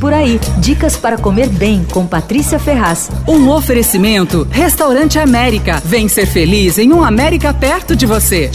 [0.00, 3.10] Por aí, dicas para comer bem com Patrícia Ferraz.
[3.28, 5.82] Um oferecimento Restaurante América.
[5.84, 8.50] Vem ser feliz em um América perto de você.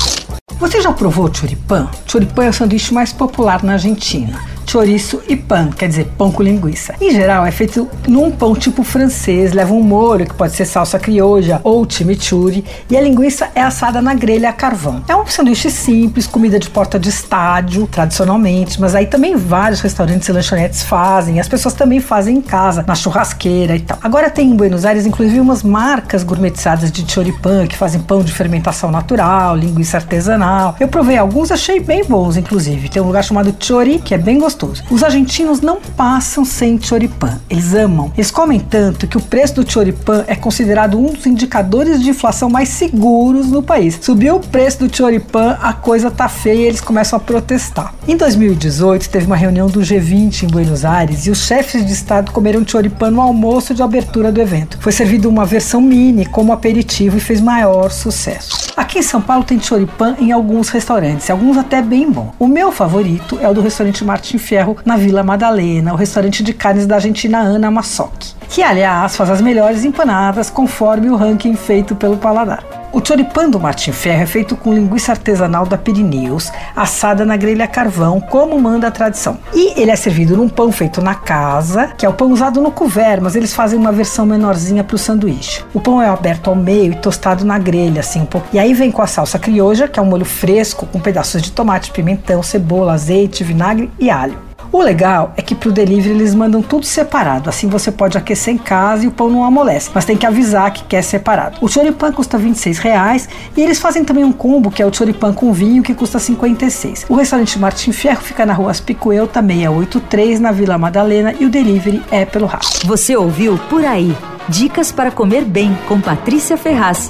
[0.59, 1.87] Você já provou choripan?
[2.07, 6.43] Choripan é o sanduíche mais popular na Argentina chouriço e pan, quer dizer, pão com
[6.43, 6.95] linguiça.
[6.99, 10.99] Em geral, é feito num pão tipo francês, leva um molho que pode ser salsa
[10.99, 15.01] crioja ou chimichurri, e a linguiça é assada na grelha a carvão.
[15.07, 20.27] É um sanduíche simples, comida de porta de estádio, tradicionalmente, mas aí também vários restaurantes
[20.27, 23.97] e lanchonetes fazem, as pessoas também fazem em casa, na churrasqueira e tal.
[24.03, 28.33] Agora tem em Buenos Aires, inclusive, umas marcas gourmetizadas de choripan que fazem pão de
[28.33, 30.75] fermentação natural, linguiça artesanal.
[30.81, 32.89] Eu provei alguns, achei bem bons, inclusive.
[32.89, 37.39] Tem um lugar chamado Chori, que é bem gostoso Os argentinos não passam sem choripan.
[37.49, 38.11] Eles amam.
[38.15, 42.49] Eles comem tanto que o preço do choripan é considerado um dos indicadores de inflação
[42.49, 43.97] mais seguros no país.
[44.01, 47.93] Subiu o preço do choripan, a coisa tá feia e eles começam a protestar.
[48.07, 52.31] Em 2018, teve uma reunião do G20 em Buenos Aires e os chefes de estado
[52.31, 54.77] comeram choripan no almoço de abertura do evento.
[54.81, 58.64] Foi servido uma versão mini como aperitivo e fez maior sucesso.
[58.75, 62.33] Aqui em São Paulo tem choripan em alguns restaurantes, alguns até bem bom.
[62.37, 66.53] O meu favorito é o do restaurante Martin Ferro na Vila Madalena, o restaurante de
[66.53, 68.11] carnes da Argentina Ana Massoc,
[68.49, 72.74] que aliás faz as melhores empanadas conforme o ranking feito pelo paladar.
[72.95, 77.65] O choripan do Martin Ferro é feito com linguiça artesanal da Pirineus, assada na grelha
[77.65, 79.37] a carvão, como manda a tradição.
[79.53, 82.71] E ele é servido num pão feito na casa, que é o pão usado no
[82.71, 85.61] couvert, mas eles fazem uma versão menorzinha para o sanduíche.
[85.73, 88.47] O pão é aberto ao meio e tostado na grelha, assim um pouco.
[88.53, 91.51] E aí vem com a salsa crioja, que é um molho fresco com pedaços de
[91.51, 94.37] tomate, pimentão, cebola, azeite, vinagre e alho.
[94.75, 98.57] O legal é que pro delivery eles mandam tudo separado, assim você pode aquecer em
[98.57, 101.57] casa e o pão não amolece, mas tem que avisar que quer separado.
[101.61, 105.31] O choripan custa 26 reais e eles fazem também um combo que é o choripan
[105.33, 107.05] com vinho que custa 56.
[107.07, 112.03] O restaurante Martin Ferro fica na rua Aspicuelta 683 na Vila Madalena e o delivery
[112.11, 112.85] é pelo rastro.
[112.85, 114.13] Você ouviu Por Aí.
[114.49, 117.09] Dicas para comer bem com Patrícia Ferraz.